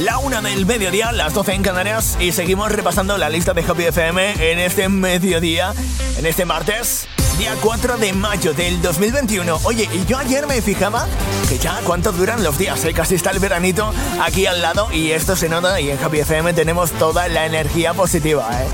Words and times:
La 0.00 0.18
una 0.18 0.42
del 0.42 0.66
mediodía, 0.66 1.10
las 1.10 1.32
12 1.32 1.54
en 1.54 1.62
Canarias 1.62 2.18
y 2.20 2.32
seguimos 2.32 2.70
repasando 2.70 3.16
la 3.16 3.30
lista 3.30 3.54
de 3.54 3.62
Happy 3.62 3.84
FM 3.84 4.52
en 4.52 4.58
este 4.58 4.90
mediodía, 4.90 5.72
en 6.18 6.26
este 6.26 6.44
martes, 6.44 7.08
día 7.38 7.54
4 7.62 7.96
de 7.96 8.12
mayo 8.12 8.52
del 8.52 8.82
2021. 8.82 9.58
Oye, 9.64 9.88
y 9.90 10.04
yo 10.04 10.18
ayer 10.18 10.46
me 10.46 10.60
fijaba 10.60 11.06
que 11.48 11.56
ya 11.56 11.80
cuánto 11.82 12.12
duran 12.12 12.44
los 12.44 12.58
días, 12.58 12.84
¿eh? 12.84 12.92
casi 12.92 13.14
está 13.14 13.30
el 13.30 13.38
veranito 13.38 13.90
aquí 14.20 14.44
al 14.44 14.60
lado 14.60 14.92
y 14.92 15.12
esto 15.12 15.34
se 15.34 15.48
nota 15.48 15.80
y 15.80 15.88
en 15.88 15.98
Happy 15.98 16.18
FM 16.20 16.52
tenemos 16.52 16.90
toda 16.92 17.28
la 17.28 17.46
energía 17.46 17.94
positiva. 17.94 18.50
¿eh? 18.52 18.66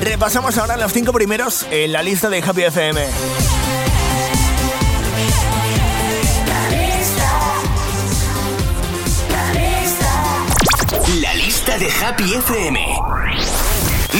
Repasamos 0.00 0.58
ahora 0.58 0.76
los 0.76 0.92
cinco 0.92 1.12
primeros 1.12 1.66
en 1.70 1.92
la 1.92 2.02
lista 2.02 2.30
de 2.30 2.42
Happy 2.42 2.64
FM. 2.64 3.06
De 11.88 12.04
Happy 12.04 12.34
FM. 12.34 12.78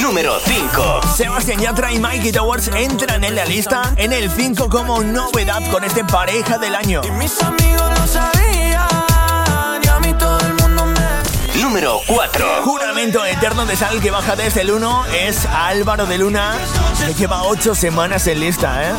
Número 0.01 0.39
5. 0.43 1.01
Sebastián 1.15 1.59
Yatra 1.59 1.91
y 1.91 1.99
Mikey 1.99 2.31
Towers 2.31 2.69
entran 2.69 3.23
en 3.23 3.35
la 3.35 3.45
lista 3.45 3.93
en 3.95 4.11
el 4.11 4.31
5 4.31 4.69
como 4.69 5.03
novedad 5.03 5.61
con 5.69 5.83
este 5.83 6.03
pareja 6.03 6.57
del 6.57 6.73
año. 6.73 7.01
mis 7.17 7.39
amigos 7.41 7.99
lo 7.99 8.07
sabían, 8.07 9.83
y 9.83 9.87
a 9.87 9.99
mí 9.99 10.13
todo 10.15 10.39
el 10.39 10.53
mundo 10.55 10.85
me... 10.85 11.61
Número 11.61 11.99
4. 12.07 12.63
Juramento 12.63 13.23
eterno 13.25 13.65
de 13.65 13.75
sal 13.75 14.01
que 14.01 14.09
baja 14.09 14.35
desde 14.35 14.61
el 14.61 14.71
1 14.71 15.05
es 15.27 15.45
Álvaro 15.45 16.07
de 16.07 16.17
Luna, 16.17 16.57
que 17.05 17.13
lleva 17.13 17.43
8 17.43 17.75
semanas 17.75 18.25
en 18.27 18.39
lista, 18.39 18.89
¿eh? 18.89 18.93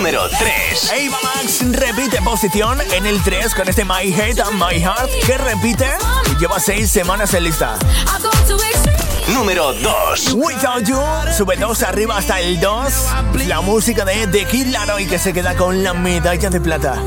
número 0.00 0.28
3. 0.38 0.59
Ava 0.70 1.18
Max 1.24 1.62
repite 1.72 2.22
posición 2.22 2.78
en 2.92 3.04
el 3.04 3.20
3 3.24 3.54
con 3.56 3.68
este 3.68 3.84
My 3.84 4.12
Head 4.12 4.38
and 4.38 4.52
My 4.52 4.80
Heart 4.80 5.10
que 5.26 5.36
repite 5.36 5.90
y 6.30 6.38
lleva 6.38 6.60
6 6.60 6.88
semanas 6.88 7.34
en 7.34 7.42
lista. 7.42 7.76
Número 9.34 9.72
2. 9.72 10.34
Without 10.34 10.84
You 10.84 11.00
sube 11.36 11.56
2 11.56 11.82
arriba 11.82 12.18
hasta 12.18 12.38
el 12.38 12.60
2. 12.60 12.92
La 13.48 13.60
música 13.60 14.04
de 14.04 14.28
The 14.28 14.44
Kid 14.44 14.68
Laroi 14.68 15.08
que 15.08 15.18
se 15.18 15.32
queda 15.32 15.56
con 15.56 15.82
la 15.82 15.92
medalla 15.92 16.50
de 16.50 16.60
plata. 16.60 17.02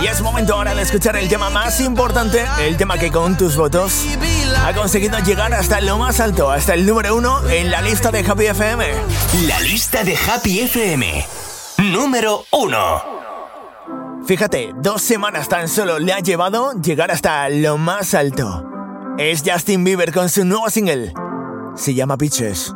Y 0.00 0.06
es 0.06 0.20
momento 0.20 0.54
ahora 0.54 0.76
de 0.76 0.82
escuchar 0.82 1.16
el 1.16 1.28
tema 1.28 1.50
más 1.50 1.80
importante, 1.80 2.46
el 2.60 2.76
tema 2.76 2.98
que 2.98 3.10
con 3.10 3.36
tus 3.36 3.56
votos 3.56 4.04
ha 4.64 4.74
conseguido 4.74 5.18
llegar 5.20 5.52
hasta 5.54 5.80
lo 5.80 5.98
más 5.98 6.20
alto, 6.20 6.50
hasta 6.50 6.74
el 6.74 6.86
número 6.86 7.16
uno 7.16 7.40
en 7.48 7.70
la 7.70 7.80
lista 7.82 8.10
de 8.10 8.20
Happy 8.20 8.46
FM. 8.46 8.84
La 9.46 9.60
lista 9.60 10.04
de 10.04 10.16
Happy 10.16 10.60
FM. 10.60 11.26
Número 11.78 12.44
uno. 12.52 13.02
Fíjate, 14.26 14.72
dos 14.76 15.02
semanas 15.02 15.48
tan 15.48 15.68
solo 15.68 15.98
le 15.98 16.12
ha 16.12 16.20
llevado 16.20 16.72
llegar 16.80 17.10
hasta 17.10 17.48
lo 17.48 17.78
más 17.78 18.14
alto. 18.14 18.64
Es 19.18 19.42
Justin 19.44 19.82
Bieber 19.82 20.12
con 20.12 20.28
su 20.28 20.44
nuevo 20.44 20.68
single. 20.70 21.12
Se 21.74 21.94
llama 21.94 22.16
Peaches. 22.16 22.74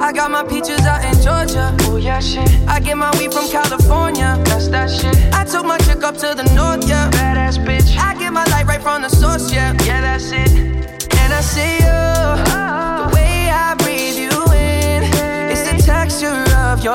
I 0.00 0.12
got 0.12 0.30
my 0.30 0.42
peaches 0.42 0.80
out 0.86 1.04
in 1.04 1.14
Georgia. 1.22 1.74
Oh 1.88 1.96
yeah, 1.96 2.20
shit. 2.20 2.48
I 2.68 2.80
get 2.80 2.96
my 2.96 3.10
weed 3.18 3.32
from 3.32 3.48
California. 3.48 4.36
That's 4.44 4.68
that 4.68 4.90
shit. 4.90 5.14
I 5.32 5.44
took 5.44 5.64
my 5.64 5.78
chick 5.78 6.02
up 6.02 6.16
to 6.18 6.34
the 6.34 6.42
north, 6.54 6.73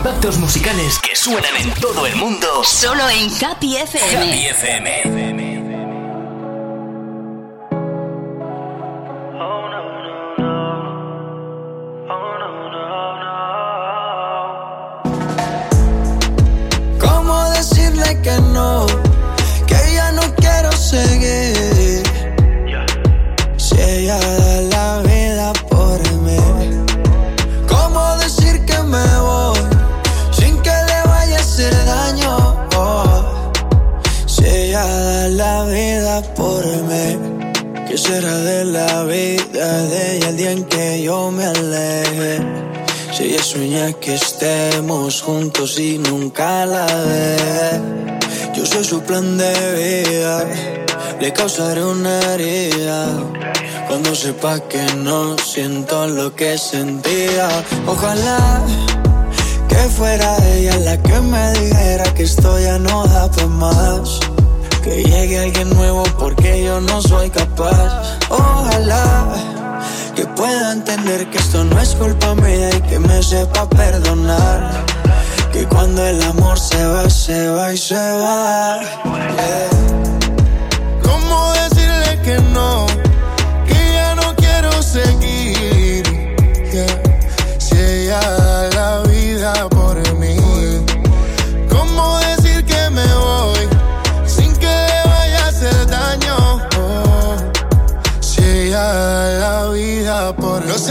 Impactos 0.00 0.38
musicales 0.38 0.98
que 0.98 1.14
suenan 1.14 1.54
en 1.56 1.74
todo 1.74 2.06
el 2.06 2.16
mundo. 2.16 2.64
Solo 2.64 3.06
en 3.10 3.28
FM. 3.76 4.16
Happy 4.16 4.46
FM. 4.46 5.09
Que 40.56 41.02
yo 41.02 41.30
me 41.30 41.44
aleje. 41.44 42.40
Si 43.12 43.24
ella 43.24 43.42
sueña 43.42 43.92
que 43.92 44.14
estemos 44.14 45.22
juntos 45.22 45.78
y 45.78 45.98
nunca 45.98 46.66
la 46.66 46.86
ve. 46.86 47.80
Yo 48.54 48.66
soy 48.66 48.84
su 48.84 49.00
plan 49.02 49.38
de 49.38 49.52
vida, 49.80 50.44
le 51.20 51.32
causaré 51.32 51.84
una 51.84 52.20
herida. 52.32 53.06
Cuando 53.88 54.14
sepa 54.14 54.60
que 54.68 54.82
no 54.96 55.36
siento 55.38 56.06
lo 56.06 56.34
que 56.34 56.58
sentía, 56.58 57.48
ojalá 57.86 58.62
que 59.68 59.76
fuera 59.76 60.36
ella 60.54 60.76
la 60.78 61.00
que 61.00 61.20
me 61.20 61.52
dijera 61.52 62.14
que 62.14 62.24
esto 62.24 62.58
ya 62.58 62.78
no 62.78 63.06
da 63.06 63.30
por 63.30 63.48
más. 63.48 64.20
Que 64.82 65.02
llegue 65.04 65.38
alguien 65.38 65.70
nuevo 65.70 66.02
porque 66.18 66.64
yo 66.64 66.80
no 66.80 67.02
soy 67.02 67.30
capaz. 67.30 68.18
Ojalá 68.30 69.59
que 70.20 70.26
pueda 70.26 70.72
entender 70.72 71.30
que 71.30 71.38
esto 71.38 71.64
no 71.64 71.80
es 71.80 71.94
culpa 71.94 72.34
mía 72.34 72.68
y 72.76 72.80
que 72.82 72.98
me 72.98 73.22
sepa 73.22 73.66
perdonar. 73.70 74.84
Que 75.50 75.64
cuando 75.64 76.04
el 76.06 76.22
amor 76.22 76.58
se 76.58 76.84
va, 76.84 77.08
se 77.08 77.48
va 77.48 77.72
y 77.72 77.78
se 77.78 77.94
va. 77.94 78.80
¿Cómo 81.02 81.52
decirle 81.54 82.20
que 82.22 82.38
no? 82.52 82.86
Que 83.66 83.92
ya 83.94 84.14
no 84.14 84.36
quiero 84.36 84.70
seguir. 84.82 86.04
Si 87.56 87.76
ella 87.78 88.39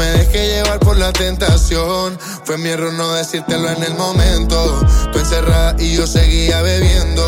Me 0.00 0.06
dejé 0.12 0.46
llevar 0.46 0.80
por 0.80 0.96
la 0.96 1.12
tentación. 1.12 2.18
Fue 2.44 2.56
mi 2.56 2.70
error 2.70 2.90
no 2.94 3.12
decírtelo 3.12 3.68
en 3.68 3.82
el 3.82 3.94
momento. 3.96 4.80
Tú 5.12 5.18
encerrada 5.18 5.76
y 5.78 5.94
yo 5.94 6.06
seguía 6.06 6.62
bebiendo. 6.62 7.22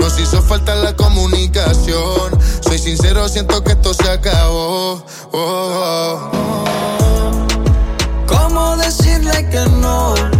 Nos 0.00 0.18
hizo 0.18 0.42
falta 0.42 0.74
la 0.74 0.96
comunicación. 0.96 2.36
Soy 2.60 2.78
sincero, 2.78 3.28
siento 3.28 3.62
que 3.62 3.70
esto 3.70 3.94
se 3.94 4.10
acabó. 4.10 4.94
Oh, 5.30 5.38
oh, 5.38 6.30
oh. 6.32 7.46
¿Cómo 8.26 8.76
decirle 8.78 9.48
que 9.48 9.64
no? 9.80 10.37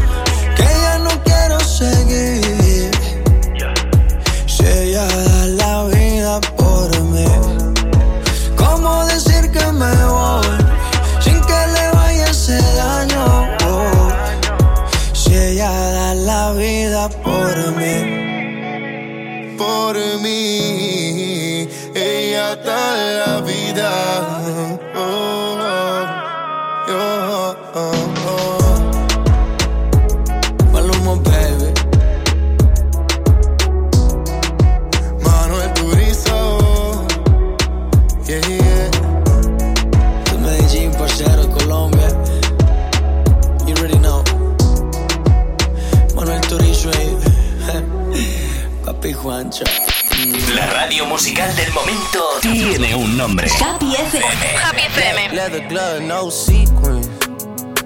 Musical 51.19 51.57
del 51.57 51.73
momento 51.73 52.21
tiene 52.41 52.95
un 52.95 53.17
nombre. 53.17 53.49
Happy 53.49 53.93
FM. 53.93 54.57
Happy 54.57 54.83
FM. 54.83 55.35
Leather 55.35 55.67
glove, 55.67 56.01
no 56.01 56.31
sequin. 56.31 57.03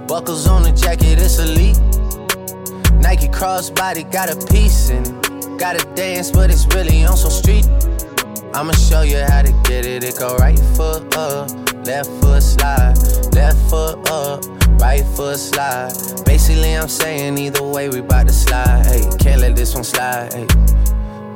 Buckles 0.07 0.47
on 0.47 0.63
the 0.63 0.71
jacket, 0.73 1.19
it's 1.19 1.39
elite. 1.39 1.79
Nike 3.01 3.29
crossbody 3.29 4.05
got 4.13 4.29
a 4.29 4.37
piece 4.53 4.91
in 4.91 5.03
it. 5.03 5.59
Gotta 5.59 5.83
dance, 5.95 6.31
but 6.31 6.51
it's 6.51 6.67
really 6.75 7.07
on 7.07 7.17
some 7.17 7.31
street. 7.31 7.67
I'ma 8.53 8.73
show 8.73 9.01
you 9.01 9.25
how 9.27 9.41
to 9.41 9.53
get 9.65 9.87
it. 9.87 10.05
It 10.05 10.19
go 10.19 10.37
right 10.37 10.59
foot 10.77 11.17
up, 11.17 11.49
left 11.87 12.11
foot 12.21 12.43
slide, 12.43 12.99
left 13.33 13.57
foot 13.71 14.11
up, 14.11 14.45
right 14.79 15.07
foot 15.17 15.39
slide. 15.39 15.95
Basically, 16.27 16.77
I'm 16.77 16.89
saying 16.89 17.39
either 17.39 17.63
way, 17.63 17.89
we 17.89 18.03
bout 18.03 18.27
to 18.27 18.33
slide. 18.35 18.85
Hey, 18.85 19.09
can't 19.19 19.41
let 19.41 19.57
this 19.57 19.75
one 19.75 19.85
slide. 19.85 20.35
Hey. 20.35 20.47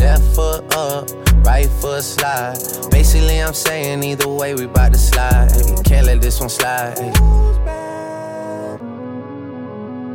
left 0.00 0.24
foot 0.34 0.74
up, 0.74 1.08
right 1.44 1.68
foot 1.80 2.02
slide. 2.02 2.58
Basically, 2.90 3.42
I'm 3.42 3.54
saying 3.54 4.02
either 4.02 4.28
way, 4.28 4.54
we 4.54 4.66
bout 4.66 4.92
to 4.92 4.98
slide. 4.98 5.50
Can't 5.84 6.06
let 6.06 6.20
this 6.20 6.40
one 6.40 6.48
slide. 6.48 6.98
Hey. 6.98 7.12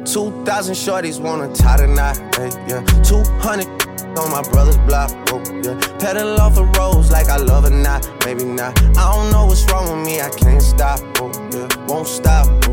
2,000 0.05 0.75
shorties 0.75 1.19
wanna 1.19 1.53
tie 1.55 1.77
the 1.77 1.87
knot, 1.87 2.17
hey, 2.35 2.51
yeah. 2.67 2.83
200 3.03 3.65
on 4.17 4.29
my 4.29 4.41
brother's 4.51 4.77
block, 4.79 5.09
whoa, 5.29 5.41
yeah. 5.63 5.79
Pedal 5.97 6.39
off 6.39 6.55
the 6.55 6.65
roads 6.77 7.09
like 7.09 7.29
I 7.29 7.37
love 7.37 7.65
it, 7.65 7.71
not, 7.71 8.07
maybe 8.25 8.43
not. 8.43 8.77
I 8.97 9.11
don't 9.11 9.31
know 9.31 9.45
what's 9.45 9.63
wrong 9.71 9.89
with 9.89 10.05
me, 10.05 10.21
I 10.21 10.29
can't 10.29 10.61
stop, 10.61 10.99
whoa, 11.17 11.31
yeah. 11.51 11.67
Won't 11.87 12.07
stop, 12.07 12.47
yeah. 12.67 12.72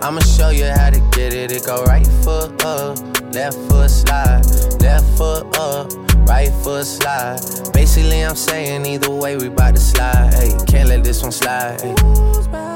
I'ma 0.00 0.20
show 0.20 0.50
you 0.50 0.66
how 0.66 0.90
to 0.90 1.00
get 1.12 1.32
it. 1.34 1.50
It 1.50 1.66
go 1.66 1.84
right 1.84 2.06
foot 2.22 2.64
up, 2.64 2.98
left 3.34 3.58
foot 3.68 3.90
slide, 3.90 4.44
left 4.80 5.06
foot 5.18 5.58
up, 5.58 5.92
right 6.28 6.52
foot 6.62 6.86
slide. 6.86 7.40
Basically, 7.72 8.24
I'm 8.24 8.36
saying 8.36 8.86
either 8.86 9.10
way, 9.10 9.36
we 9.36 9.48
bout 9.48 9.74
to 9.74 9.80
slide. 9.80 10.34
Hey, 10.34 10.56
can't 10.66 10.88
let 10.88 11.04
this 11.04 11.22
one 11.22 11.32
slide. 11.32 11.80
Hey. 11.80 12.67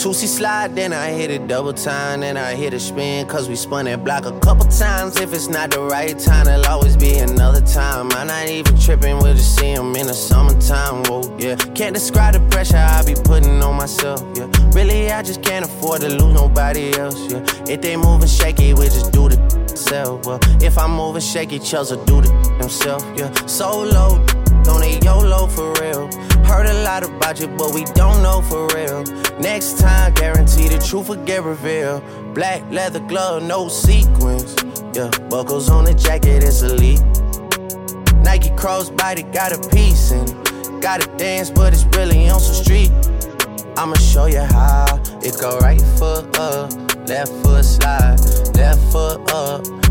2C 0.00 0.26
slide, 0.28 0.74
then 0.74 0.94
I 0.94 1.10
hit 1.10 1.30
it 1.30 1.46
double 1.46 1.74
time, 1.74 2.20
then 2.20 2.38
I 2.38 2.54
hit 2.54 2.72
a 2.72 2.80
spin, 2.80 3.26
cause 3.26 3.50
we 3.50 3.54
spun 3.54 3.84
that 3.84 4.02
block 4.02 4.24
a 4.24 4.32
couple 4.40 4.64
times. 4.64 5.20
If 5.20 5.34
it's 5.34 5.48
not 5.48 5.72
the 5.72 5.82
right 5.82 6.18
time, 6.18 6.48
it'll 6.48 6.72
always 6.72 6.96
be 6.96 7.18
another 7.18 7.60
time. 7.60 8.10
I'm 8.12 8.28
not 8.28 8.48
even 8.48 8.78
tripping, 8.78 9.18
we'll 9.18 9.34
just 9.34 9.58
see 9.58 9.72
him 9.72 9.94
in 9.96 10.06
the 10.06 10.14
summertime. 10.14 11.04
Whoa, 11.04 11.36
yeah. 11.38 11.56
Can't 11.74 11.92
describe 11.92 12.32
the 12.32 12.40
pressure 12.48 12.78
I 12.78 13.02
be 13.04 13.12
putting 13.12 13.62
on 13.62 13.76
myself, 13.76 14.24
yeah. 14.34 14.48
Really, 14.72 15.10
I 15.12 15.20
just 15.20 15.42
can't 15.42 15.66
afford 15.66 16.00
to 16.00 16.08
lose 16.08 16.32
nobody 16.32 16.98
else, 16.98 17.30
yeah. 17.30 17.44
If 17.68 17.82
they 17.82 17.98
moving 17.98 18.26
shaky, 18.26 18.72
we 18.72 18.86
just 18.86 19.12
do 19.12 19.28
the 19.28 19.36
self. 19.76 20.24
Well, 20.24 20.38
if 20.62 20.78
I'm 20.78 20.92
moving 20.92 21.20
shaky, 21.20 21.58
Chelsea 21.58 21.96
do 22.06 22.22
the 22.22 22.32
himself, 22.58 23.04
yeah. 23.18 23.30
Solo, 23.44 24.24
don't 24.64 24.80
need 24.80 25.04
YOLO 25.04 25.46
for 25.46 25.72
real. 25.80 26.10
Heard 26.44 26.66
a 26.66 26.82
lot 26.82 27.02
about 27.02 27.40
you, 27.40 27.48
but 27.48 27.72
we 27.74 27.84
don't 27.94 28.22
know 28.22 28.42
for 28.42 28.66
real. 28.74 29.04
Next 29.38 29.78
time, 29.78 30.12
guarantee 30.14 30.68
the 30.68 30.78
truth 30.78 31.08
will 31.08 31.24
get 31.24 31.42
revealed. 31.42 32.02
Black 32.34 32.62
leather 32.70 33.00
glove, 33.00 33.42
no 33.42 33.68
sequins. 33.68 34.54
Yeah, 34.94 35.10
buckles 35.28 35.68
on 35.68 35.84
the 35.84 35.94
jacket, 35.94 36.42
it's 36.42 36.62
elite. 36.62 37.02
Nike 38.24 38.50
crossbody 38.50 39.32
got 39.32 39.52
a 39.52 39.68
piece 39.70 40.10
and 40.10 40.28
Gotta 40.80 41.14
dance, 41.18 41.50
but 41.50 41.74
it's 41.74 41.84
really 41.94 42.30
on 42.30 42.40
some 42.40 42.54
street. 42.54 42.90
I'ma 43.76 43.96
show 43.96 44.24
you 44.24 44.40
how. 44.40 44.98
It 45.22 45.38
go 45.38 45.58
right 45.58 45.80
foot 45.98 46.38
up, 46.38 46.72
left 47.06 47.32
foot 47.42 47.66
slide, 47.66 48.18
left 48.56 48.80
foot 48.90 49.30
up, 49.30 49.60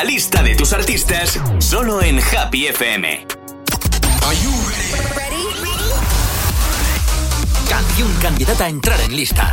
La 0.00 0.04
lista 0.04 0.42
de 0.42 0.54
tus 0.54 0.72
artistas 0.72 1.38
solo 1.58 2.02
en 2.02 2.18
Happy 2.18 2.68
FM. 2.68 3.26
Canción 7.68 8.14
candidata 8.22 8.64
a 8.64 8.68
entrar 8.70 8.98
en 9.02 9.14
lista. 9.14 9.52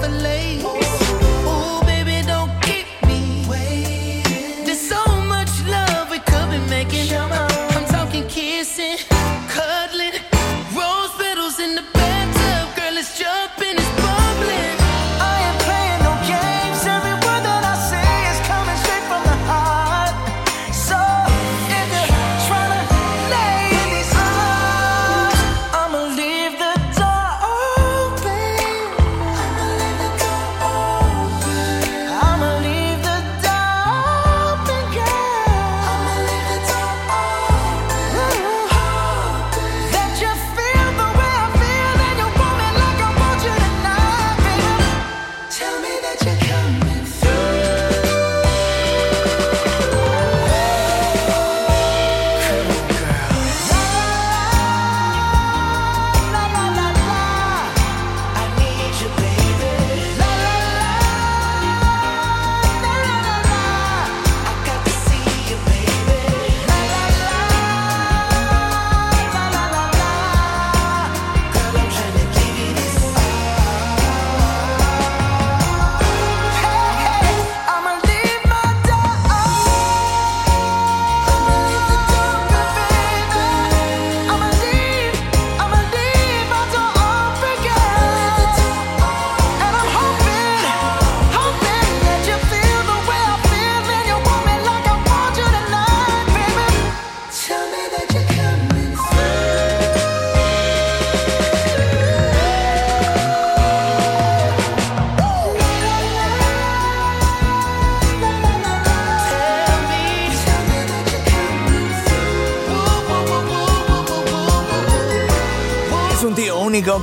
girl, 0.00 0.26
I 0.26 1.07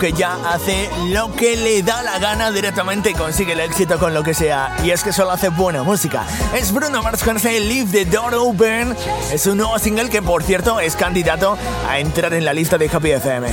que 0.05 0.13
ya 0.13 0.37
hace 0.45 0.87
lo 1.07 1.33
que 1.33 1.55
le 1.55 1.81
da 1.81 2.03
la 2.03 2.19
gana 2.19 2.51
directamente 2.51 3.09
y 3.09 3.13
consigue 3.13 3.53
el 3.53 3.59
éxito 3.59 3.97
con 3.97 4.13
lo 4.13 4.21
que 4.21 4.35
sea. 4.35 4.75
Y 4.83 4.91
es 4.91 5.03
que 5.03 5.11
solo 5.11 5.31
hace 5.31 5.49
buena 5.49 5.81
música. 5.81 6.27
Es 6.53 6.71
Bruno 6.71 7.01
Mars 7.01 7.23
con 7.23 7.37
ese 7.37 7.59
Leave 7.59 7.89
the 7.91 8.05
Door 8.05 8.35
Open. 8.35 8.95
Es 9.31 9.47
un 9.47 9.57
nuevo 9.57 9.79
single 9.79 10.11
que, 10.11 10.21
por 10.21 10.43
cierto, 10.43 10.79
es 10.79 10.95
candidato 10.95 11.57
a 11.89 11.97
entrar 11.97 12.35
en 12.35 12.45
la 12.45 12.53
lista 12.53 12.77
de 12.77 12.87
Happy 12.87 13.13
FM. 13.13 13.47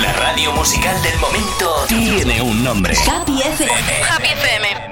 La 0.00 0.12
radio 0.14 0.52
musical 0.52 0.96
del 1.02 1.18
momento 1.18 1.84
tiene 1.86 2.40
un 2.40 2.64
nombre. 2.64 2.94
Happy 3.06 3.42
FM. 3.42 4.02
Happy 4.08 4.28
FM. 4.28 4.87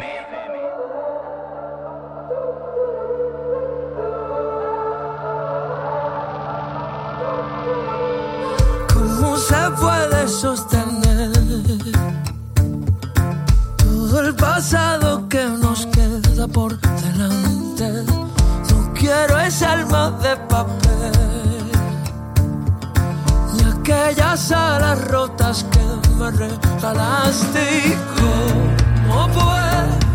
Sostener 10.37 11.33
todo 13.79 14.21
el 14.21 14.35
pasado 14.35 15.27
que 15.31 15.43
nos 15.47 15.87
queda 15.87 16.47
por 16.47 16.79
delante. 16.79 18.05
No 18.71 18.93
quiero 18.93 19.39
esa 19.39 19.73
alma 19.73 20.11
de 20.23 20.37
papel 20.37 21.71
ni 23.55 23.63
aquellas 23.65 24.53
alas 24.53 25.09
rotas 25.09 25.65
que 25.73 26.15
me 26.19 26.31
regalaste. 26.31 27.99
¿Cómo 29.09 29.29
puedo 29.29 30.06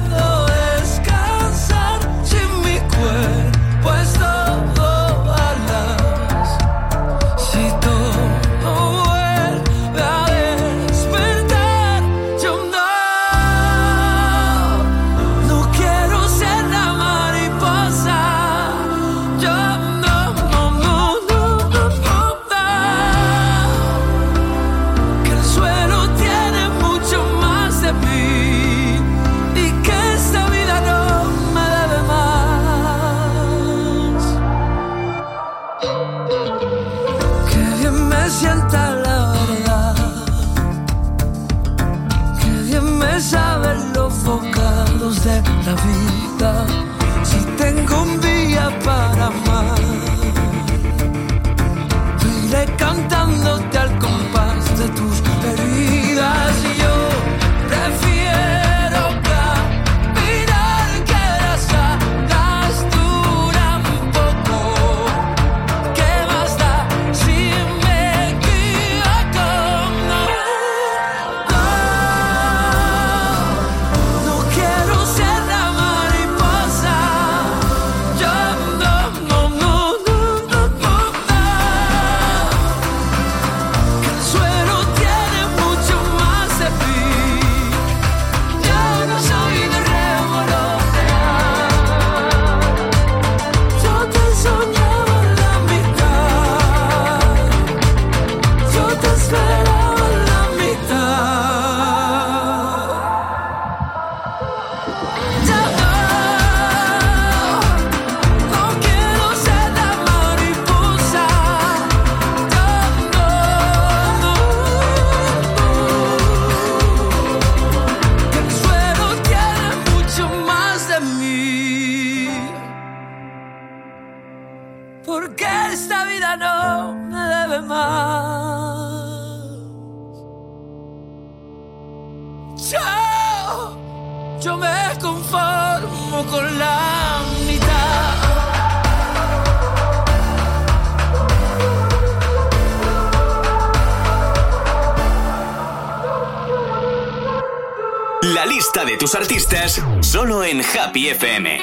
Happy. 151.01 151.57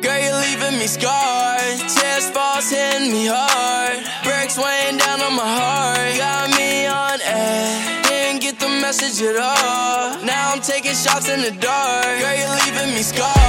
Girl, 0.00 0.18
you're 0.18 0.40
leaving 0.40 0.78
me 0.78 0.86
scarred. 0.86 1.78
Tears 1.78 2.30
falls 2.30 2.70
hitting 2.70 3.12
me 3.12 3.26
hard. 3.26 4.02
Breaks 4.24 4.56
weighing 4.56 4.96
down 4.96 5.20
on 5.20 5.36
my 5.36 5.42
heart. 5.44 6.16
Got 6.16 6.48
me 6.56 6.86
on 6.86 7.20
edge. 7.22 8.08
Didn't 8.08 8.40
get 8.40 8.58
the 8.58 8.68
message 8.68 9.20
at 9.26 9.36
all. 9.36 10.24
Now 10.24 10.52
I'm 10.52 10.62
taking 10.62 10.94
shots 10.94 11.28
in 11.28 11.42
the 11.42 11.50
dark. 11.50 12.04
Girl, 12.04 12.34
you're 12.34 12.56
leaving 12.64 12.94
me 12.94 13.02
scarred. 13.02 13.43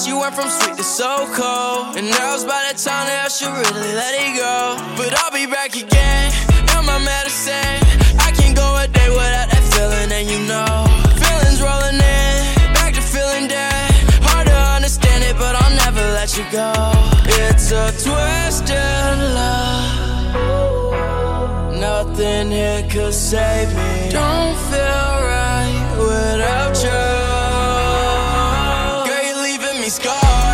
Fast 0.00 0.08
you 0.08 0.18
went 0.18 0.34
from 0.34 0.48
sweet 0.48 0.76
to 0.76 0.82
so 0.82 1.26
cold. 1.34 1.96
And 1.96 2.08
now 2.10 2.34
it's 2.34 2.44
by 2.44 2.68
the 2.70 2.78
time 2.78 3.06
that 3.06 3.24
I 3.26 3.28
should 3.28 3.52
really 3.52 3.92
let 3.94 4.14
it 4.14 4.36
go. 4.36 4.76
But 4.96 5.12
I'll 5.20 5.32
be 5.32 5.46
back 5.46 5.76
again. 5.76 6.32
You're 6.68 6.82
my 6.82 6.98
medicine. 6.98 7.80
I 8.18 8.32
can't 8.32 8.56
go 8.56 8.66
a 8.76 8.86
day 8.88 9.08
without 9.10 9.48
that 9.52 9.64
feeling, 9.72 10.12
and 10.12 10.26
you 10.28 10.40
know. 10.48 10.86
Feelings 11.20 11.60
rolling 11.60 12.00
in, 12.00 12.74
back 12.74 12.94
to 12.94 13.02
feeling 13.02 13.48
dead. 13.48 13.90
Hard 14.28 14.46
to 14.46 14.58
understand 14.76 15.24
it, 15.24 15.36
but 15.36 15.54
I'll 15.56 15.76
never 15.84 16.04
let 16.18 16.36
you 16.36 16.44
go. 16.50 16.72
It's 17.44 17.70
a 17.72 17.90
twisted 18.04 19.16
love. 19.38 20.08
Nothing 21.76 22.50
here 22.50 22.86
could 22.90 23.14
save 23.14 23.68
me. 23.68 24.10
Don't 24.10 24.56
feel 24.70 25.10
right 25.32 25.88
without 25.98 26.76
you. 26.84 27.49
You're 29.98 30.49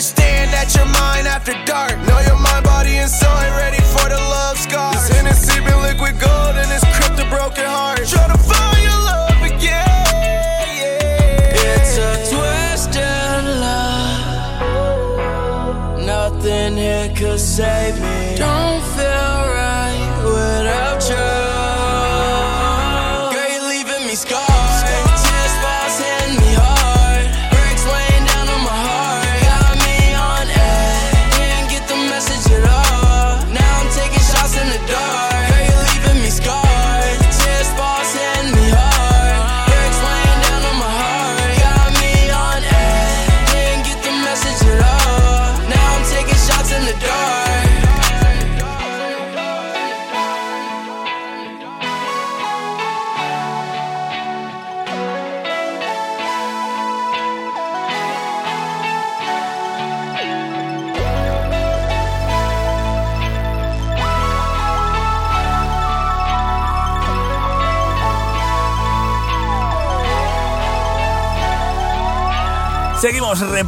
understand 0.00 0.48
that 0.50 0.72
you're 0.74 0.88
mine 0.96 1.26
after 1.26 1.52
dark. 1.68 1.92
Know 2.08 2.18
your 2.24 2.40
mind, 2.40 2.64
body, 2.64 2.96
and 2.96 3.10
soul 3.10 3.36
ain't 3.36 3.52
ready 3.60 3.84
for 3.92 4.08
the 4.08 4.16
love 4.16 4.56
scars. 4.56 4.96
This 4.96 5.12
Hennessy 5.12 5.60
been 5.60 5.76
liquid 5.82 6.18
gold 6.18 6.56
and 6.56 6.72
it's 6.72 6.80
crypt 6.96 7.20
a 7.20 7.28
broken 7.28 7.68
heart. 7.68 8.00
Try 8.08 8.26
to 8.32 8.38
find 8.40 8.80
your 8.80 8.96
love 8.96 9.44
again. 9.44 10.72
It's 11.52 12.00
a 12.00 12.16
twisted 12.32 13.44
love. 13.60 14.40
Nothing 16.00 16.78
here 16.78 17.12
could 17.14 17.38
save 17.38 18.00
me. 18.00 18.39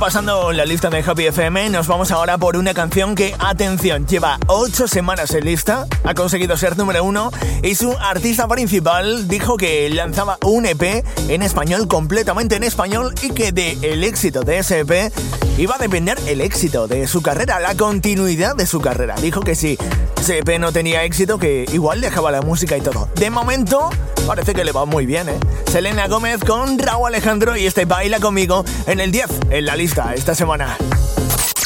Repasando 0.02 0.50
la 0.50 0.64
lista 0.64 0.90
de 0.90 0.98
Happy 0.98 1.26
FM. 1.26 1.70
Nos 1.70 1.86
vamos 1.86 2.10
ahora 2.10 2.36
por 2.36 2.56
una 2.56 2.74
canción 2.74 3.14
que, 3.14 3.36
atención, 3.38 4.04
lleva 4.04 4.36
8 4.48 4.88
semanas 4.88 5.32
en 5.32 5.44
lista, 5.44 5.86
ha 6.02 6.14
conseguido 6.14 6.56
ser 6.56 6.76
número 6.76 7.04
uno 7.04 7.30
y 7.62 7.76
su 7.76 7.96
artista 8.00 8.48
principal 8.48 9.28
dijo 9.28 9.56
que 9.56 9.88
lanzaba 9.90 10.38
un 10.44 10.66
EP 10.66 11.04
en 11.28 11.42
español, 11.42 11.86
completamente 11.86 12.56
en 12.56 12.64
español, 12.64 13.14
y 13.22 13.30
que 13.30 13.52
de 13.52 13.78
el 13.82 14.02
éxito 14.02 14.42
de 14.42 14.58
ese 14.58 14.80
EP 14.80 15.12
iba 15.56 15.76
a 15.76 15.78
depender 15.78 16.18
el 16.26 16.40
éxito 16.40 16.88
de 16.88 17.06
su 17.06 17.22
carrera, 17.22 17.60
la 17.60 17.76
continuidad 17.76 18.56
de 18.56 18.66
su 18.66 18.80
carrera. 18.80 19.14
Dijo 19.22 19.42
que 19.42 19.54
si 19.54 19.78
ese 20.20 20.38
EP 20.38 20.58
no 20.58 20.72
tenía 20.72 21.04
éxito, 21.04 21.38
que 21.38 21.64
igual 21.72 22.00
dejaba 22.00 22.32
la 22.32 22.42
música 22.42 22.76
y 22.76 22.80
todo. 22.80 23.08
De 23.14 23.30
momento, 23.30 23.90
parece 24.26 24.52
que 24.52 24.64
le 24.64 24.72
va 24.72 24.84
muy 24.84 25.06
bien, 25.06 25.28
¿eh? 25.28 25.38
Selena 25.70 26.08
Gómez 26.08 26.40
con 26.44 26.78
Raúl 26.78 27.08
Alejandro 27.08 27.56
y 27.56 27.66
este 27.66 27.84
baila 27.84 28.20
conmigo 28.20 28.64
en 28.86 29.00
el 29.00 29.10
10 29.10 29.26
en 29.50 29.66
la 29.66 29.76
esta 30.14 30.34
semana. 30.34 30.76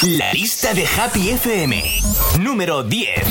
La 0.03 0.33
lista 0.33 0.75
de 0.75 0.85
Happy 0.85 1.31
FM, 1.31 2.01
número 2.41 2.83
10. 2.83 3.25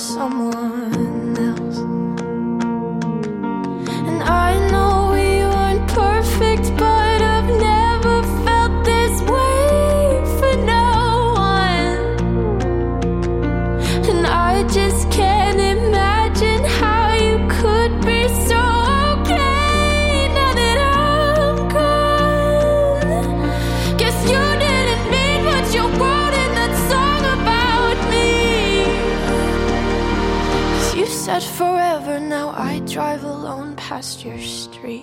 someone. 0.00 0.99
your 34.24 34.38
street. 34.38 34.99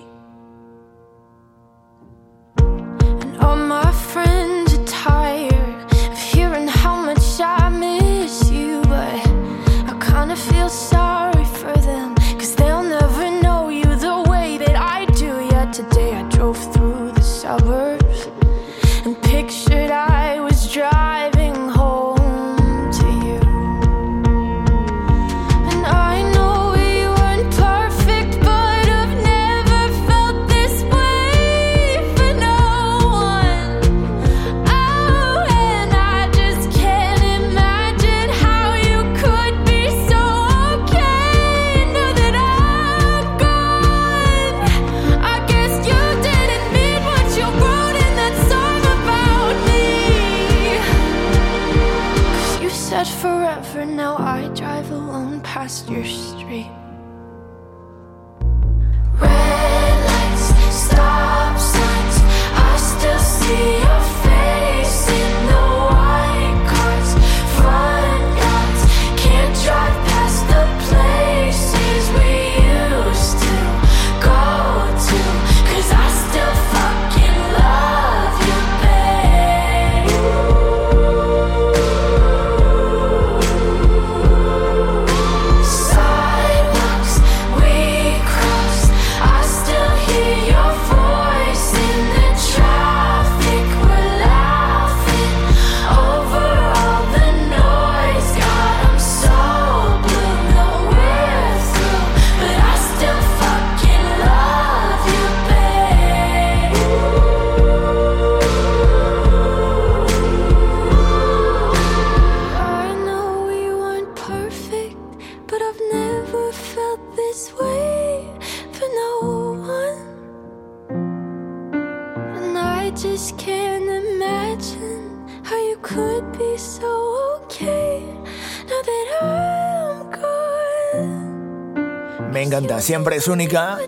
siempre 132.88 133.16
es 133.16 133.28
única. 133.28 133.78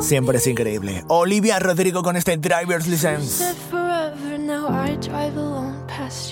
Siempre 0.00 0.38
es 0.38 0.46
increíble. 0.48 1.04
Olivia 1.06 1.60
Rodrigo 1.60 2.02
con 2.02 2.16
este 2.16 2.36
Driver's 2.38 2.88
License. 2.88 3.44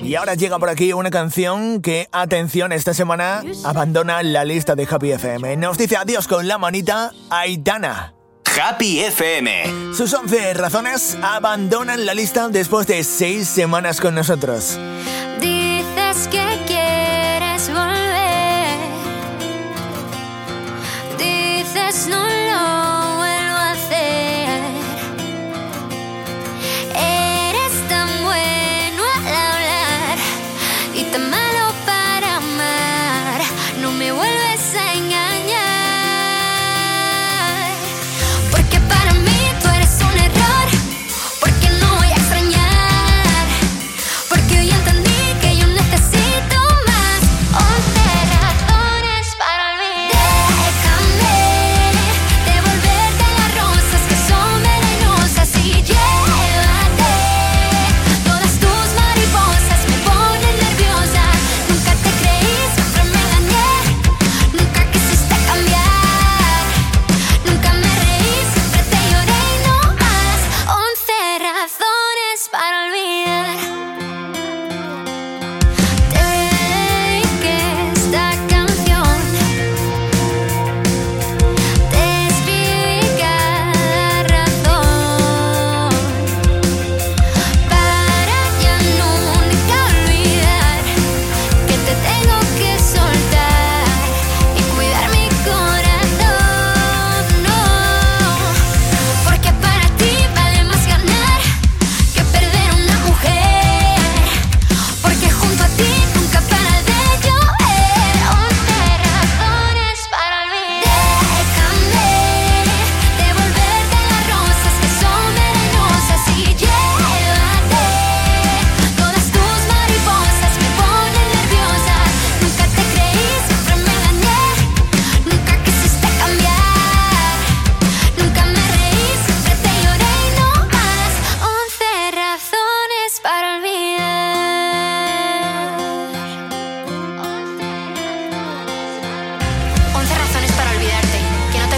Y 0.03 0.15
ahora 0.17 0.35
llega 0.35 0.59
por 0.59 0.71
aquí 0.71 0.93
una 0.93 1.11
canción 1.11 1.81
que, 1.81 2.09
atención, 2.11 2.73
esta 2.73 2.95
semana 2.95 3.45
abandona 3.63 4.25
la 4.25 4.45
lista 4.45 4.75
de 4.75 4.89
Happy 4.91 5.13
FM. 5.13 5.57
Nos 5.57 5.79
dice 5.79 5.97
adiós 5.97 6.27
con 6.27 6.49
la 6.49 6.59
manita 6.59 7.13
Aitana. 7.31 8.15
Happy 8.61 9.01
FM. 9.01 9.95
Sus 9.95 10.13
11 10.13 10.55
razones 10.55 11.17
abandonan 11.23 12.07
la 12.07 12.15
lista 12.15 12.49
después 12.49 12.89
de 12.89 13.05
6 13.05 13.47
semanas 13.47 14.01
con 14.01 14.17
nosotros. 14.17 14.81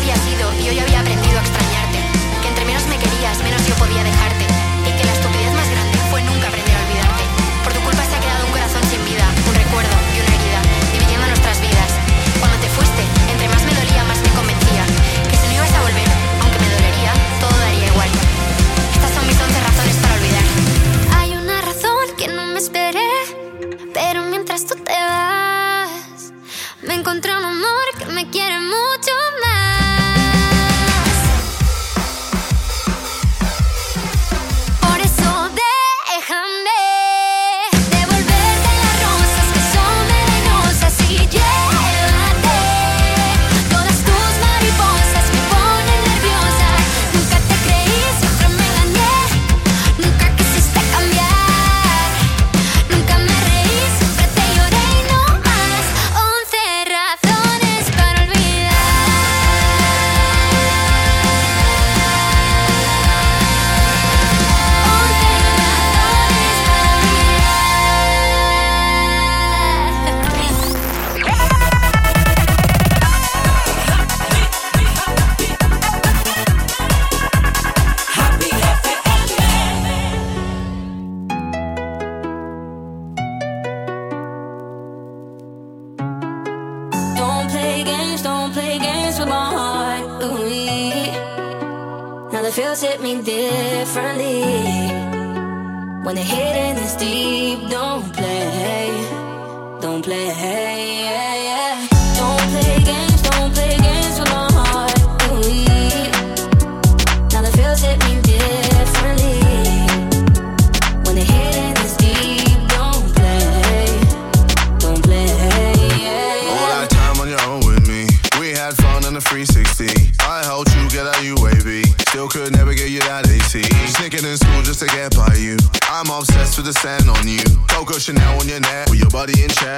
y 0.06 0.68
hoy 0.68 0.78
había 0.78 1.00
aprendido 1.00 1.36
a 1.36 1.40
extrañarte. 1.40 1.98
Que 2.40 2.48
entre 2.48 2.64
menos 2.64 2.86
me 2.86 2.96
querías, 2.96 3.42
menos 3.42 3.66
yo 3.66 3.74
podía 3.74 4.04
dejarte. 4.04 4.65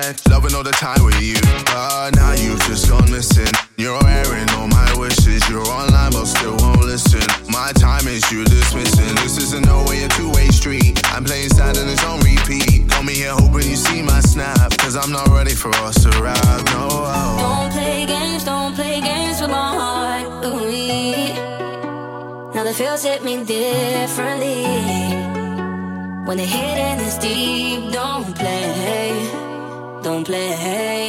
bed, 0.08 0.20
loving 0.30 0.54
all 0.54 0.62
the 0.62 0.72
time 0.72 1.02
with 1.04 1.20
you. 1.20 1.36
But 1.66 2.16
now 2.16 2.32
you've 2.32 2.60
just 2.62 2.88
gone 2.88 3.10
missing. 3.10 3.52
You're 3.76 4.04
airing 4.06 4.48
all 4.50 4.68
my 4.68 4.94
wishes. 4.96 5.48
You're 5.48 5.66
online, 5.66 6.12
but 6.12 6.26
still 6.26 6.56
won't 6.58 6.84
listen. 6.84 7.22
My 7.50 7.72
time 7.72 8.06
is 8.08 8.30
you 8.30 8.44
dismissing. 8.44 9.14
This 9.16 9.38
isn't 9.38 9.66
no 9.66 9.84
way 9.88 10.04
a 10.04 10.08
two 10.08 10.30
way 10.32 10.48
street. 10.48 11.00
I'm 11.14 11.24
playing 11.24 11.50
sad 11.50 11.76
and 11.76 11.90
it's 11.90 12.04
on 12.04 12.20
repeat. 12.20 12.88
Call 12.90 13.02
me 13.02 13.14
here 13.14 13.32
hoping 13.32 13.68
you 13.68 13.76
see 13.76 14.02
my 14.02 14.20
snap. 14.20 14.76
Cause 14.78 14.96
I'm 14.96 15.12
not 15.12 15.28
ready 15.28 15.54
for 15.54 15.74
us 15.86 16.02
to 16.04 16.10
ride. 16.20 16.64
No, 16.72 16.88
don't 17.44 17.72
play 17.72 18.06
games, 18.06 18.44
don't 18.44 18.74
play 18.74 19.00
games 19.00 19.40
with 19.40 19.50
my 19.50 19.70
heart. 19.80 20.44
Ooh, 20.44 20.68
now 22.54 22.64
the 22.64 22.74
feels 22.74 23.02
hit 23.02 23.22
me 23.24 23.44
differently. 23.44 24.64
When 26.28 26.36
the 26.36 26.44
hidden 26.44 27.00
is 27.06 27.16
deep, 27.16 27.90
don't 27.90 28.37
play. 30.28 31.07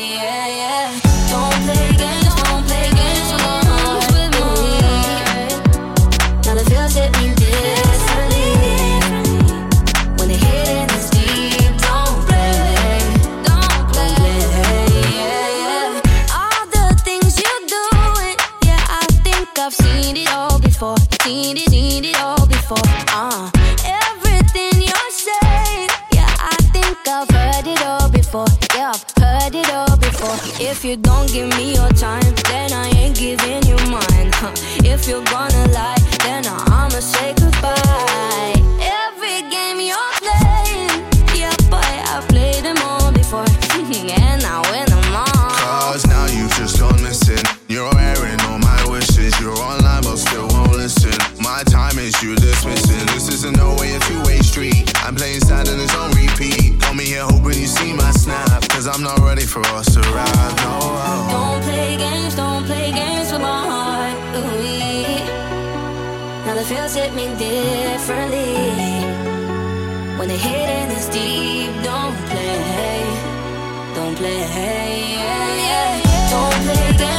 if 35.01 35.07
you're 35.07 35.23
gonna 35.25 35.67
lie, 35.71 35.95
then 36.23 36.43
I'ma 36.45 36.99
say 36.99 37.33
goodbye. 37.33 38.53
Every 38.81 39.49
game 39.49 39.79
you're 39.79 40.13
playing, 40.19 41.05
yeah, 41.35 41.55
boy, 41.69 41.93
I 42.13 42.23
played 42.27 42.63
them 42.63 42.77
all 42.83 43.11
before. 43.11 43.45
and 44.11 44.41
now 44.41 44.61
I'm 44.63 45.11
them. 45.13 45.55
Cause 45.91 46.05
now 46.07 46.25
you've 46.27 46.53
just 46.55 46.79
gone 46.79 47.01
missing. 47.01 47.28
at 67.09 67.15
me 67.15 67.25
differently. 67.37 68.53
When 70.17 70.27
the 70.27 70.37
hidden 70.37 70.91
is 70.91 71.07
deep, 71.09 71.71
don't 71.83 72.15
play, 72.29 73.03
don't 73.95 74.15
play, 74.15 74.39
yeah, 75.13 75.55
yeah. 75.65 76.29
don't 76.29 76.63
play. 76.65 76.97
Them. 76.97 77.18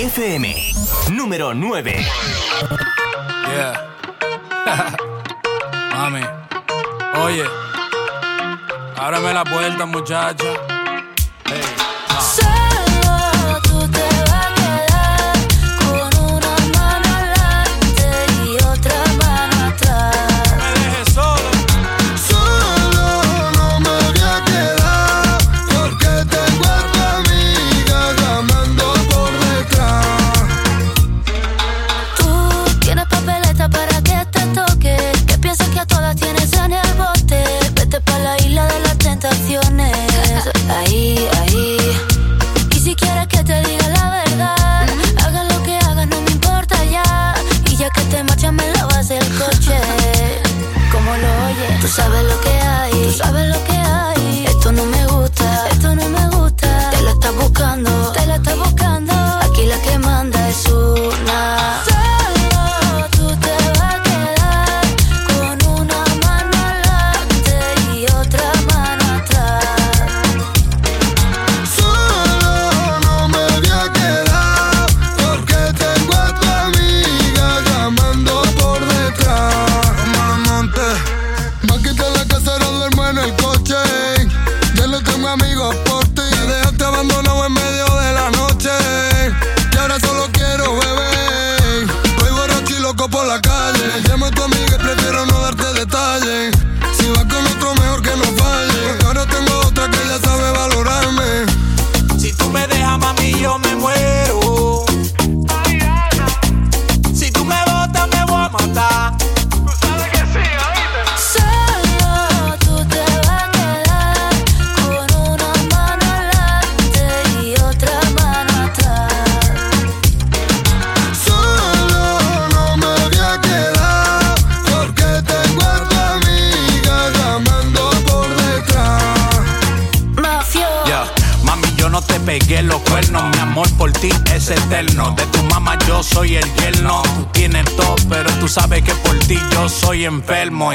FM, 0.00 0.54
número 1.12 1.54
9. 1.54 2.04
Yeah. 3.48 3.74
Mami, 5.92 6.20
oye, 7.24 7.44
ábreme 8.96 9.32
la 9.32 9.44
puerta, 9.44 9.86
muchacha. 9.86 10.73
sabes 51.94 52.24
lo 52.24 52.40
que 52.40 52.50
hay, 52.50 52.90
tú 53.04 53.10
sabes 53.12 53.46
lo 53.46 53.64
que 53.64 53.72
hay. 53.72 54.13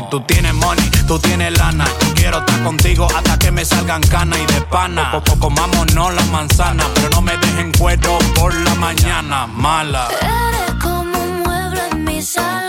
Tú 0.10 0.20
tienes 0.22 0.54
money, 0.54 0.92
tú 1.08 1.18
tienes 1.20 1.58
lana. 1.58 1.86
Quiero 2.14 2.40
estar 2.40 2.64
contigo 2.64 3.08
hasta 3.16 3.40
que 3.40 3.50
me 3.50 3.64
salgan 3.64 4.02
canas 4.02 4.38
y 4.38 4.54
de 4.54 4.62
pana. 4.62 5.10
Poco 5.12 5.40
comámonos 5.40 6.14
la 6.14 6.24
manzana, 6.26 6.84
pero 6.96 7.10
no 7.12 7.22
me 7.22 7.38
dejen 7.38 7.72
cuero 7.72 8.18
por 8.36 8.54
la 8.54 8.76
mañana, 8.76 9.48
mala. 9.48 10.10
Eres 10.20 10.76
como 10.84 11.18
un 11.18 11.44
mueble 11.44 11.82
en 11.92 12.04
mi 12.04 12.22
sala. 12.22 12.69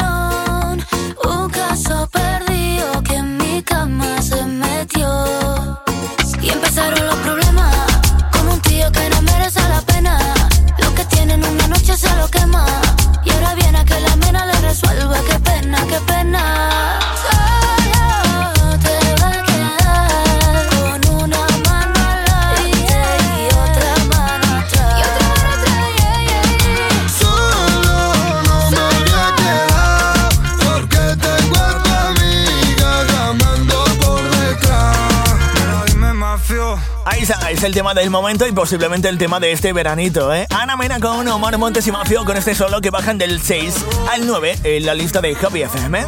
es 37.61 37.65
el 37.65 37.75
tema 37.75 37.93
del 37.93 38.09
momento 38.09 38.47
y 38.47 38.53
posiblemente 38.53 39.09
el 39.11 39.19
tema 39.19 39.39
de 39.39 39.53
este 39.53 39.75
veranito, 39.75 40.33
¿eh? 40.33 40.47
Ana 40.49 40.79
Mena 40.79 40.99
con 40.99 41.29
Omar 41.29 41.59
Montes 41.59 41.87
y 41.87 41.93
Mafio 41.93 42.25
con 42.25 42.39
este 42.39 42.55
solo 42.55 42.81
que 42.81 42.89
bajan 42.89 43.19
del 43.19 43.43
6 43.43 43.75
al 44.11 44.27
9 44.27 44.61
en 44.65 44.87
la 44.87 44.95
lista 44.95 45.21
de 45.21 45.37
Happy 45.37 45.63
FM. 45.63 46.07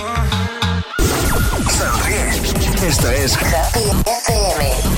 Sonríe. 1.69 2.89
Esto 2.89 3.11
es 3.11 3.37
Happy 3.37 3.81
FM. 3.81 4.92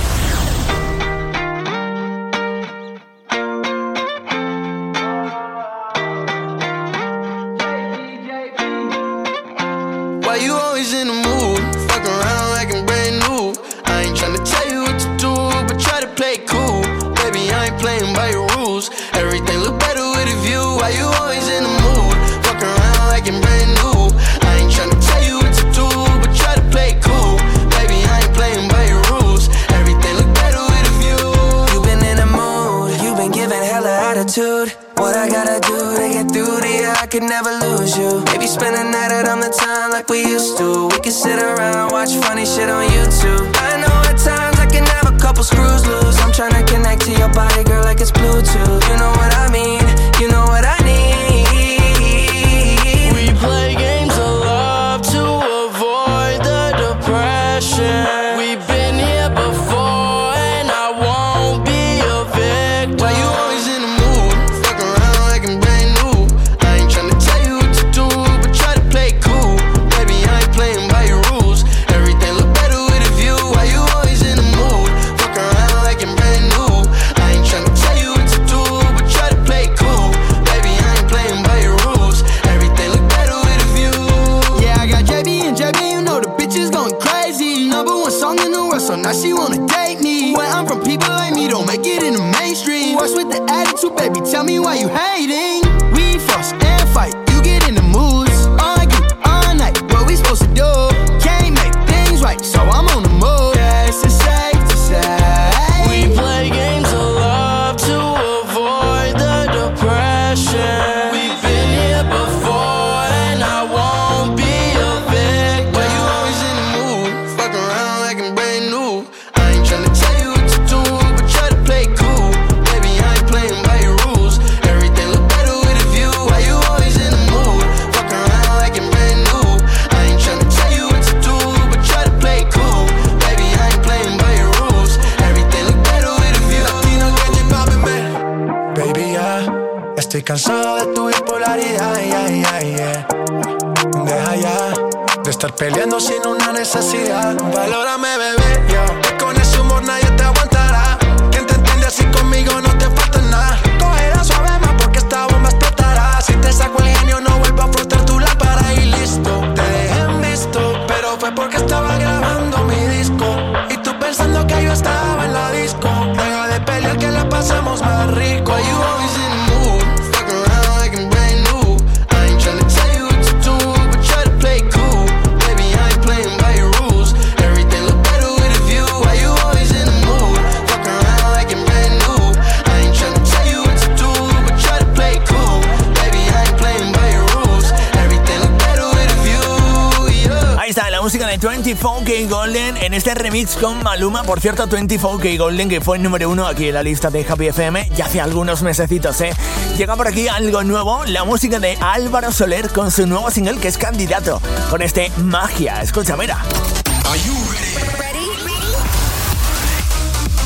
este 192.95 193.13
remix 193.13 193.57
con 193.57 193.83
Maluma, 193.83 194.23
por 194.23 194.39
cierto, 194.39 194.67
24K 194.67 195.37
Golden, 195.37 195.67
que 195.67 195.81
fue 195.81 195.97
el 195.97 196.03
número 196.03 196.29
uno 196.29 196.47
aquí 196.47 196.69
en 196.69 196.75
la 196.75 196.83
lista 196.83 197.09
de 197.09 197.25
Happy 197.27 197.47
FM 197.47 197.89
ya 197.95 198.05
hace 198.05 198.21
algunos 198.21 198.61
mesecitos, 198.61 199.19
¿eh? 199.19 199.31
Llega 199.77 199.95
por 199.97 200.07
aquí 200.07 200.29
algo 200.29 200.63
nuevo, 200.63 201.03
la 201.05 201.25
música 201.25 201.59
de 201.59 201.77
Álvaro 201.81 202.31
Soler 202.31 202.69
con 202.69 202.91
su 202.91 203.05
nuevo 203.05 203.29
single 203.31 203.57
que 203.59 203.67
es 203.67 203.77
candidato, 203.77 204.41
con 204.69 204.81
este 204.81 205.11
Magia. 205.17 205.81
Escucha, 205.81 206.15
mira. 206.15 206.37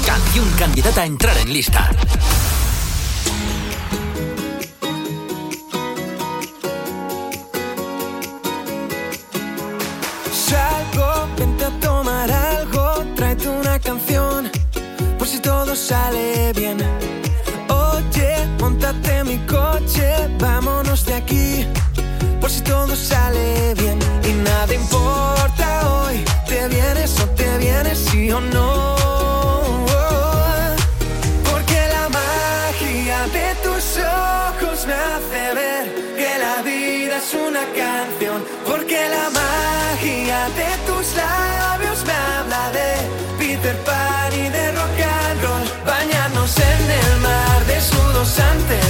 Canción 0.05 0.49
candidata 0.57 1.01
a 1.01 1.05
entrar 1.05 1.37
en 1.37 1.53
lista. 1.53 1.91
sale 15.79 16.51
bien. 16.53 16.77
Oye, 17.69 18.47
montate 18.59 19.23
mi 19.23 19.37
coche, 19.47 20.27
vámonos 20.37 21.05
de 21.05 21.13
aquí. 21.15 21.67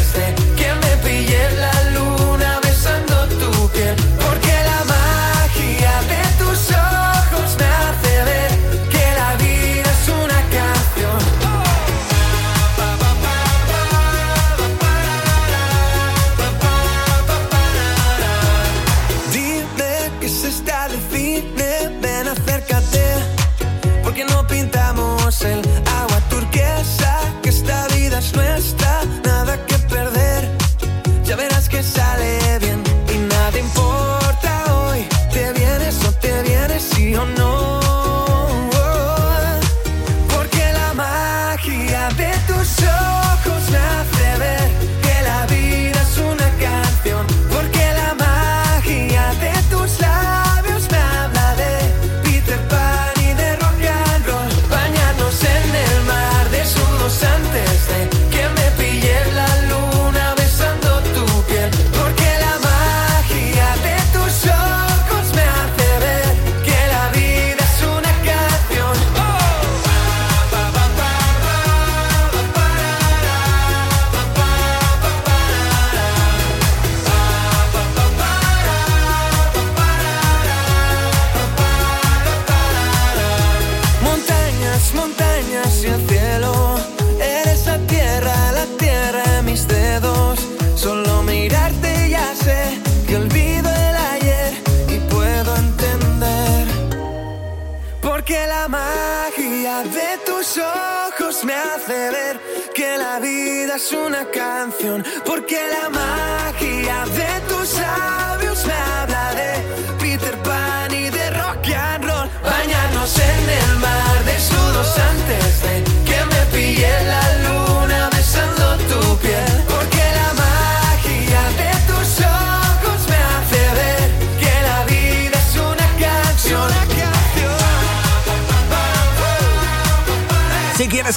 say. 0.10 0.59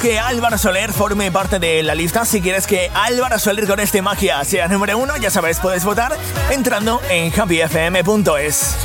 que 0.03 0.19
Álvaro 0.19 0.57
Soler 0.57 0.91
forme 0.91 1.31
parte 1.31 1.59
de 1.59 1.81
la 1.81 1.95
lista. 1.95 2.25
Si 2.25 2.41
quieres 2.41 2.67
que 2.67 2.91
Álvaro 2.93 3.39
Soler 3.39 3.65
con 3.65 3.79
este 3.79 4.01
magia 4.01 4.43
sea 4.43 4.67
número 4.67 4.97
uno, 4.97 5.15
ya 5.15 5.29
sabes, 5.29 5.61
puedes 5.61 5.85
votar 5.85 6.17
entrando 6.51 7.01
en 7.09 7.31
happyfm.es. 7.31 8.75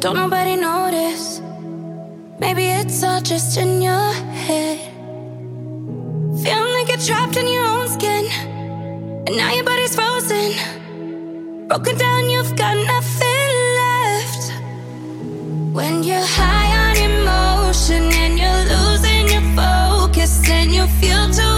don't 0.00 0.14
nobody 0.14 0.54
notice. 0.54 1.40
Maybe 2.38 2.66
it's 2.66 3.02
all 3.02 3.20
just 3.20 3.56
in 3.58 3.82
your 3.82 4.12
head. 4.46 4.78
Feeling 6.42 6.72
like 6.76 6.88
you're 6.88 7.04
trapped 7.08 7.36
in 7.36 7.48
your 7.48 7.64
own 7.64 7.88
skin. 7.88 8.26
And 9.26 9.36
now 9.36 9.52
your 9.52 9.64
body's 9.64 9.94
frozen. 9.94 10.52
Broken 11.66 11.98
down, 11.98 12.30
you've 12.30 12.54
got 12.54 12.76
nothing 12.76 13.48
left. 13.80 14.52
When 15.74 16.04
you're 16.04 16.28
high 16.38 16.70
on 16.86 16.96
emotion 17.10 18.04
and 18.22 18.38
you're 18.38 18.64
losing 18.74 19.28
your 19.34 19.46
focus 19.56 20.48
and 20.48 20.72
you 20.72 20.86
feel 21.00 21.28
too. 21.30 21.57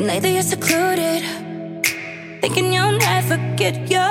And 0.00 0.06
lately 0.06 0.32
you're 0.32 0.42
secluded, 0.42 1.22
thinking 2.40 2.72
you'll 2.72 2.96
never 2.96 3.36
get 3.56 3.90
your 3.90 4.09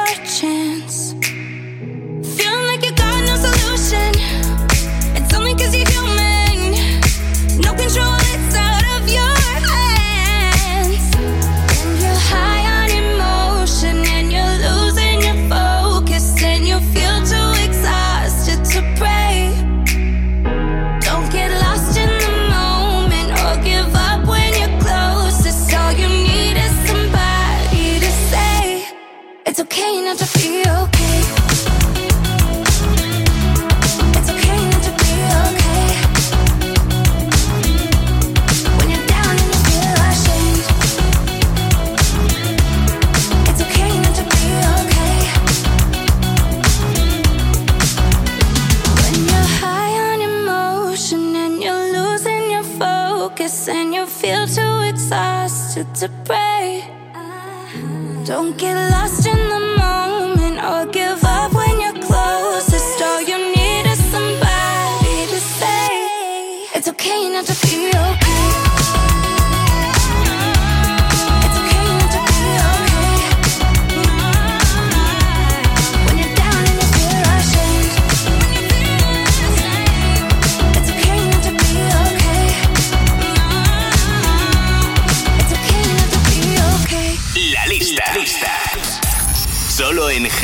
to, 55.80 55.86
to 55.94 56.10
pray. 56.26 56.84
Don't 58.26 58.58
get 58.58 58.76
lost 58.92 59.26
in 59.26 59.49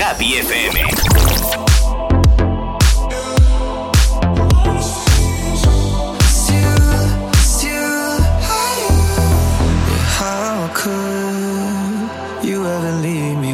Happy 0.06 0.38
FM. 0.38 0.76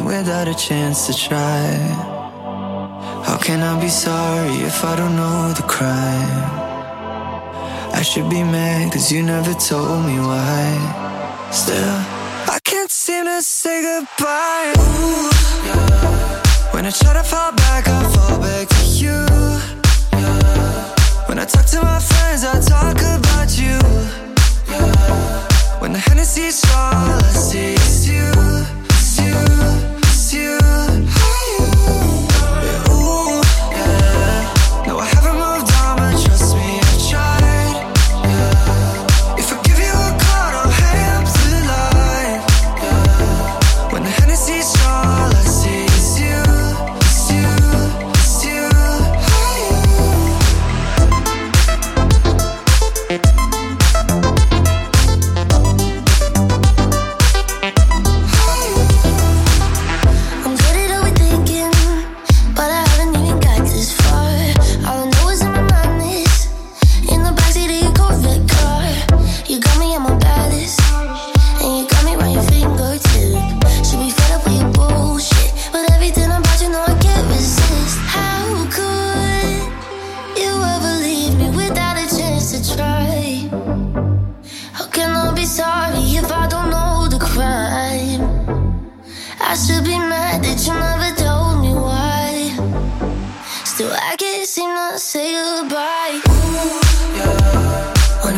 without 0.04 0.46
a 0.46 0.54
chance 0.54 1.06
to 1.06 1.14
try. 1.16 1.66
How 3.24 3.38
can 3.38 3.62
I 3.62 3.80
be 3.80 3.88
sorry 3.88 4.56
if 4.56 4.84
I 4.84 4.94
don't 4.96 5.16
know 5.16 5.54
the 5.54 5.62
crime? 5.62 6.50
I 7.98 8.02
should 8.02 8.28
be 8.28 8.42
mad 8.42 8.92
cause 8.92 9.10
you 9.10 9.22
never 9.22 9.54
told 9.54 10.04
me 10.04 10.18
why. 10.18 11.50
Still, 11.50 11.96
I 12.54 12.58
can't 12.62 12.90
seem 12.90 13.24
to 13.24 13.40
say 13.40 13.80
goodbye. 13.82 14.74
Ooh, 14.76 15.30
yeah. 15.66 16.01
When 16.72 16.86
I 16.86 16.90
try 16.90 17.12
to 17.12 17.22
fall 17.22 17.52
back, 17.52 17.86
I 17.86 18.02
fall 18.14 18.40
back 18.40 18.68
to 18.68 18.84
you. 18.86 19.26
Yeah. 20.12 21.28
When 21.28 21.38
I 21.38 21.44
talk 21.44 21.66
to 21.66 21.82
my 21.82 22.00
friends, 22.00 22.44
I 22.44 22.60
talk 22.60 22.96
about 22.96 23.58
you. 23.58 23.78
Yeah. 24.68 25.80
When 25.80 25.92
the 25.92 25.98
Hennessy's 25.98 26.64
all 26.74 26.94
I 26.94 27.32
see 27.32 27.74
is 27.74 28.08
you, 28.08 28.30
it's 28.88 29.20
you, 29.20 29.36
it's 30.02 30.32
you. 30.34 30.61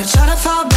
trying 0.07 0.29
to 0.29 0.37
fall 0.37 0.69
back 0.69 0.74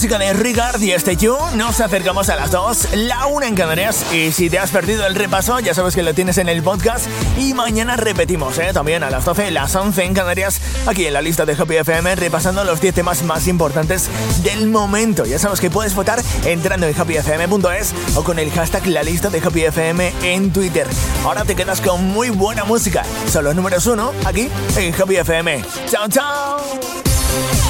música 0.00 0.18
de 0.18 0.32
Rigard 0.32 0.80
y 0.80 0.92
este 0.92 1.14
You. 1.14 1.36
Nos 1.56 1.78
acercamos 1.78 2.30
a 2.30 2.36
las 2.36 2.50
2, 2.50 2.94
la 2.94 3.26
1 3.26 3.44
en 3.44 3.54
Canarias. 3.54 4.06
Y 4.14 4.32
si 4.32 4.48
te 4.48 4.58
has 4.58 4.70
perdido 4.70 5.06
el 5.06 5.14
repaso, 5.14 5.60
ya 5.60 5.74
sabes 5.74 5.94
que 5.94 6.02
lo 6.02 6.14
tienes 6.14 6.38
en 6.38 6.48
el 6.48 6.62
podcast. 6.62 7.06
Y 7.36 7.52
mañana 7.52 7.98
repetimos, 7.98 8.56
¿eh? 8.56 8.70
también 8.72 9.02
a 9.02 9.10
las 9.10 9.26
12, 9.26 9.50
las 9.50 9.74
11 9.74 10.02
en 10.02 10.14
Canarias, 10.14 10.58
aquí 10.86 11.04
en 11.04 11.12
la 11.12 11.20
lista 11.20 11.44
de 11.44 11.52
Happy 11.52 11.76
FM, 11.76 12.14
repasando 12.14 12.64
los 12.64 12.80
10 12.80 12.94
temas 12.94 13.22
más 13.24 13.46
importantes 13.46 14.08
del 14.42 14.68
momento. 14.68 15.26
Ya 15.26 15.38
sabes 15.38 15.60
que 15.60 15.68
puedes 15.68 15.94
votar 15.94 16.22
entrando 16.46 16.86
en 16.86 16.98
happyfm.es 16.98 17.94
o 18.14 18.24
con 18.24 18.38
el 18.38 18.50
hashtag 18.52 18.86
la 18.86 19.02
lista 19.02 19.28
de 19.28 19.40
Happy 19.40 19.64
FM 19.64 20.14
en 20.22 20.50
Twitter. 20.50 20.86
Ahora 21.26 21.44
te 21.44 21.54
quedas 21.54 21.82
con 21.82 22.06
muy 22.06 22.30
buena 22.30 22.64
música. 22.64 23.02
Son 23.30 23.44
los 23.44 23.54
números 23.54 23.84
1 23.84 24.12
aquí 24.24 24.48
en 24.78 24.94
Happy 24.94 25.16
FM. 25.16 25.62
¡Chao, 25.90 26.08
chao! 26.08 27.69